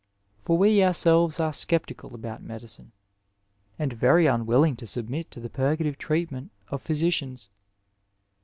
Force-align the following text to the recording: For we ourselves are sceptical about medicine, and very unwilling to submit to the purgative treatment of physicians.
For 0.45 0.57
we 0.57 0.83
ourselves 0.83 1.39
are 1.39 1.53
sceptical 1.53 2.15
about 2.15 2.41
medicine, 2.41 2.91
and 3.77 3.93
very 3.93 4.25
unwilling 4.25 4.75
to 4.77 4.87
submit 4.87 5.29
to 5.29 5.39
the 5.39 5.47
purgative 5.47 5.99
treatment 5.99 6.49
of 6.71 6.81
physicians. 6.81 7.49